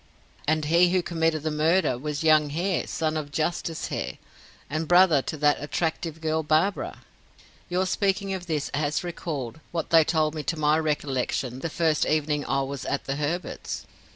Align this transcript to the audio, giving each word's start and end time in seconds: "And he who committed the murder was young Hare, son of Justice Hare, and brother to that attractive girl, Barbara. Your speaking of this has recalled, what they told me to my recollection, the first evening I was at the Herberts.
"And 0.47 0.65
he 0.65 0.89
who 0.89 1.03
committed 1.03 1.43
the 1.43 1.51
murder 1.51 1.95
was 1.95 2.23
young 2.23 2.49
Hare, 2.49 2.87
son 2.87 3.15
of 3.17 3.31
Justice 3.31 3.89
Hare, 3.89 4.17
and 4.67 4.87
brother 4.87 5.21
to 5.21 5.37
that 5.37 5.61
attractive 5.61 6.19
girl, 6.21 6.41
Barbara. 6.41 7.01
Your 7.69 7.85
speaking 7.85 8.33
of 8.33 8.47
this 8.47 8.71
has 8.73 9.03
recalled, 9.03 9.59
what 9.71 9.91
they 9.91 10.03
told 10.03 10.33
me 10.33 10.41
to 10.41 10.57
my 10.57 10.79
recollection, 10.79 11.59
the 11.59 11.69
first 11.69 12.07
evening 12.07 12.43
I 12.47 12.61
was 12.63 12.83
at 12.83 13.03
the 13.03 13.17
Herberts. 13.17 13.85